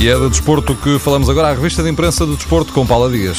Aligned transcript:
E 0.00 0.08
é 0.08 0.14
do 0.14 0.30
desporto 0.30 0.76
que 0.76 0.96
falamos 0.98 1.28
agora, 1.28 1.48
a 1.48 1.54
revista 1.54 1.82
de 1.82 1.90
imprensa 1.90 2.24
do 2.24 2.36
desporto 2.36 2.72
com 2.72 2.86
Paula 2.86 3.10
Dias. 3.10 3.38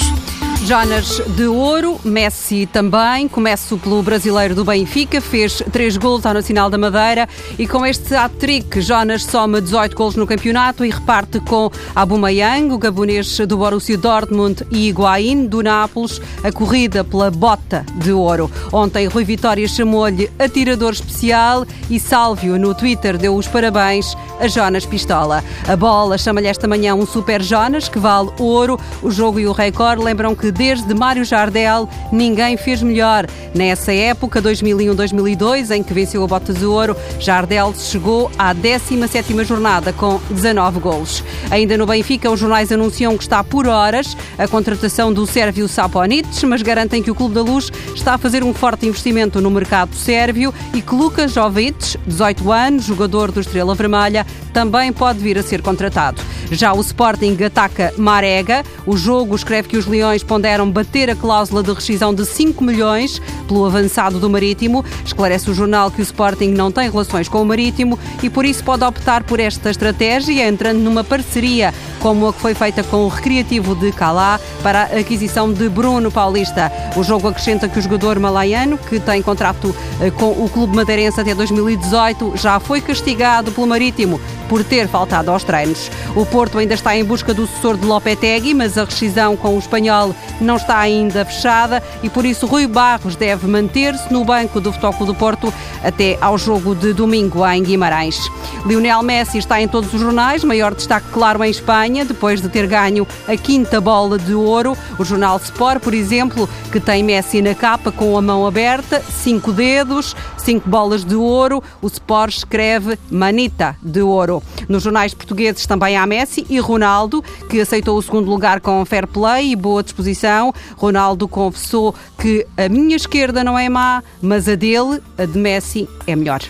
Jonas 0.69 1.19
de 1.35 1.47
ouro, 1.47 1.99
Messi 2.03 2.69
também. 2.71 3.27
Começo 3.27 3.75
pelo 3.79 4.03
brasileiro 4.03 4.53
do 4.53 4.63
Benfica, 4.63 5.19
fez 5.19 5.63
três 5.71 5.97
gols 5.97 6.27
ao 6.27 6.33
Nacional 6.35 6.69
da 6.69 6.77
Madeira 6.77 7.27
e 7.57 7.65
com 7.65 7.83
este 7.83 8.13
hat-trick, 8.13 8.79
Jonas 8.79 9.23
soma 9.23 9.59
18 9.59 9.95
gols 9.95 10.15
no 10.15 10.27
campeonato 10.27 10.85
e 10.85 10.91
reparte 10.91 11.39
com 11.39 11.71
Aubameyang, 11.95 12.71
o 12.71 12.77
gabonês 12.77 13.35
do 13.47 13.57
Borussia 13.57 13.97
Dortmund 13.97 14.63
e 14.69 14.89
Higuaín 14.89 15.47
do 15.47 15.63
Nápoles, 15.63 16.21
a 16.43 16.51
corrida 16.51 17.03
pela 17.03 17.31
bota 17.31 17.83
de 17.95 18.11
ouro. 18.11 18.51
Ontem, 18.71 19.07
Rui 19.07 19.23
Vitória 19.23 19.67
chamou-lhe 19.67 20.29
atirador 20.37 20.93
especial 20.93 21.65
e 21.89 21.99
Sálvio 21.99 22.59
no 22.59 22.75
Twitter 22.75 23.17
deu 23.17 23.35
os 23.35 23.47
parabéns 23.47 24.15
a 24.39 24.47
Jonas 24.47 24.85
Pistola. 24.85 25.43
A 25.67 25.75
bola 25.75 26.15
chama-lhe 26.15 26.47
esta 26.47 26.67
manhã 26.67 26.93
um 26.93 27.07
Super 27.07 27.41
Jonas 27.41 27.89
que 27.89 27.97
vale 27.97 28.29
ouro. 28.37 28.79
O 29.01 29.09
jogo 29.09 29.39
e 29.39 29.47
o 29.47 29.51
recorde 29.51 30.03
lembram 30.03 30.35
que 30.35 30.58
desde 30.59 30.93
Mário 30.93 31.23
Jardel 31.23 31.87
ninguém 32.11 32.57
fez 32.57 32.83
melhor. 32.83 33.25
Nessa 33.55 33.93
época, 33.93 34.41
2001-2002, 34.41 35.73
em 35.73 35.81
que 35.81 35.93
venceu 35.93 36.21
a 36.21 36.27
Bota 36.27 36.51
de 36.51 36.65
Ouro, 36.65 36.97
Jardel 37.17 37.73
chegou 37.77 38.29
à 38.37 38.53
17ª 38.53 39.45
jornada 39.45 39.93
com 39.93 40.19
19 40.29 40.81
golos. 40.81 41.23
Ainda 41.49 41.77
no 41.77 41.85
Benfica, 41.85 42.29
os 42.29 42.41
jornais 42.41 42.73
anunciam 42.73 43.15
que 43.15 43.23
está 43.23 43.41
por 43.41 43.67
horas 43.67 44.17
a 44.37 44.49
contratação 44.49 45.13
do 45.13 45.25
sérvio 45.25 45.65
Saponic, 45.69 46.45
mas 46.45 46.61
garantem 46.61 47.01
que 47.01 47.09
o 47.09 47.15
Clube 47.15 47.35
da 47.35 47.41
Luz 47.41 47.71
está 47.95 48.15
a 48.15 48.17
fazer 48.17 48.43
um 48.43 48.53
forte 48.53 48.85
investimento 48.85 49.39
no 49.39 49.49
mercado 49.49 49.95
sérvio 49.95 50.53
e 50.73 50.81
que 50.81 50.93
Lucas 50.93 51.31
Jovic, 51.31 51.97
18 52.05 52.51
anos, 52.51 52.83
jogador 52.83 53.31
do 53.31 53.39
Estrela 53.39 53.73
Vermelha, 53.75 54.25
também 54.51 54.91
pode 54.91 55.19
vir 55.19 55.37
a 55.37 55.43
ser 55.43 55.61
contratado. 55.61 56.21
Já 56.51 56.73
o 56.73 56.81
Sporting 56.81 57.37
ataca 57.45 57.93
Marega. 57.97 58.63
O 58.85 58.97
jogo 58.97 59.35
escreve 59.35 59.69
que 59.69 59.77
os 59.77 59.85
Leões 59.85 60.23
ponderam 60.23 60.48
bater 60.71 61.09
a 61.09 61.15
cláusula 61.15 61.61
de 61.61 61.71
rescisão 61.71 62.13
de 62.13 62.25
5 62.25 62.63
milhões 62.63 63.21
pelo 63.47 63.65
avançado 63.65 64.19
do 64.19 64.29
Marítimo. 64.29 64.83
Esclarece 65.05 65.49
o 65.49 65.53
jornal 65.53 65.91
que 65.91 66.01
o 66.01 66.03
Sporting 66.03 66.49
não 66.49 66.71
tem 66.71 66.89
relações 66.89 67.27
com 67.27 67.41
o 67.41 67.45
Marítimo 67.45 67.99
e 68.23 68.29
por 68.29 68.45
isso 68.45 68.63
pode 68.63 68.83
optar 68.83 69.23
por 69.23 69.39
esta 69.39 69.69
estratégia, 69.69 70.47
entrando 70.47 70.79
numa 70.79 71.03
parceria 71.03 71.73
como 71.99 72.27
a 72.27 72.33
que 72.33 72.39
foi 72.39 72.53
feita 72.53 72.83
com 72.83 73.05
o 73.05 73.07
Recreativo 73.07 73.75
de 73.75 73.91
Calá 73.91 74.39
para 74.63 74.83
a 74.83 74.99
aquisição 74.99 75.51
de 75.51 75.69
Bruno 75.69 76.11
Paulista. 76.11 76.71
O 76.95 77.03
jogo 77.03 77.27
acrescenta 77.27 77.67
que 77.67 77.77
o 77.77 77.81
jogador 77.81 78.19
malaiano, 78.19 78.77
que 78.77 78.99
tem 78.99 79.21
contrato 79.21 79.75
eh, 80.01 80.09
com 80.11 80.31
o 80.31 80.49
Clube 80.49 80.75
Madeirense 80.75 81.19
até 81.21 81.35
2018, 81.35 82.33
já 82.35 82.59
foi 82.59 82.81
castigado 82.81 83.51
pelo 83.51 83.67
Marítimo 83.67 84.19
por 84.47 84.63
ter 84.63 84.87
faltado 84.87 85.29
aos 85.29 85.43
treinos. 85.43 85.91
O 86.15 86.25
Porto 86.25 86.57
ainda 86.57 86.73
está 86.73 86.95
em 86.97 87.03
busca 87.03 87.33
do 87.33 87.45
sucessor 87.45 87.77
de 87.77 87.85
Lopetegui, 87.85 88.53
mas 88.53 88.77
a 88.77 88.83
rescisão 88.83 89.37
com 89.37 89.55
o 89.55 89.59
espanhol 89.59 90.15
não 90.41 90.55
está 90.55 90.79
ainda 90.79 91.23
fechada 91.23 91.83
e 92.01 92.09
por 92.09 92.25
isso 92.25 92.47
Rui 92.47 92.65
Barros 92.67 93.15
deve 93.15 93.47
manter-se 93.47 94.11
no 94.11 94.25
banco 94.25 94.59
do 94.59 94.73
Futebol 94.73 95.05
do 95.05 95.15
Porto 95.15 95.53
até 95.83 96.17
ao 96.19 96.37
jogo 96.37 96.73
de 96.73 96.93
domingo 96.93 97.45
em 97.47 97.61
Guimarães. 97.61 98.19
Lionel 98.65 99.01
Messi 99.01 99.37
está 99.37 99.61
em 99.61 99.67
todos 99.67 99.93
os 99.93 100.01
jornais, 100.01 100.43
maior 100.43 100.75
destaque 100.75 101.07
claro 101.11 101.43
em 101.43 101.49
Espanha, 101.49 102.03
depois 102.03 102.41
de 102.41 102.49
ter 102.49 102.67
ganho 102.67 103.07
a 103.27 103.35
quinta 103.37 103.79
bola 103.79 104.19
de 104.19 104.33
ouro. 104.33 104.77
O 104.97 105.05
jornal 105.05 105.37
Sport, 105.37 105.81
por 105.81 105.93
exemplo, 105.93 106.47
que 106.71 106.79
tem 106.79 107.01
Messi 107.01 107.41
na 107.41 107.55
capa 107.55 107.91
com 107.91 108.17
a 108.17 108.21
mão 108.21 108.45
aberta, 108.45 109.01
cinco 109.01 109.53
dedos, 109.53 110.15
cinco 110.37 110.69
bolas 110.69 111.05
de 111.05 111.15
ouro. 111.15 111.63
O 111.81 111.87
Sport 111.87 112.35
escreve 112.35 112.99
Manita 113.09 113.75
de 113.81 114.01
ouro. 114.01 114.43
Nos 114.67 114.83
jornais 114.83 115.13
portugueses 115.13 115.65
também 115.65 115.95
há 115.95 116.05
Messi 116.05 116.45
e 116.49 116.59
Ronaldo, 116.59 117.23
que 117.49 117.61
aceitou 117.61 117.97
o 117.97 118.01
segundo 118.01 118.29
lugar 118.29 118.59
com 118.59 118.83
fair 118.85 119.07
play 119.07 119.51
e 119.51 119.55
boa 119.55 119.81
disposição. 119.81 120.53
Ronaldo 120.75 121.27
confessou 121.27 121.95
que 122.19 122.45
a 122.57 122.67
minha 122.67 122.97
esquerda 122.97 123.43
não 123.43 123.57
é 123.57 123.69
má, 123.69 124.03
mas 124.21 124.49
a 124.49 124.55
dele, 124.55 125.01
a 125.17 125.25
de 125.25 125.37
Messi, 125.37 125.87
é 126.05 126.15
melhor. 126.15 126.41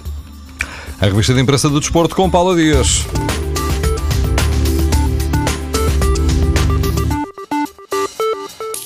A 1.01 1.05
revista 1.05 1.33
de 1.33 1.39
imprensa 1.39 1.69
do 1.69 1.79
desporto 1.79 2.13
com 2.15 2.29
Paula 2.29 2.55
Dias. 2.55 3.05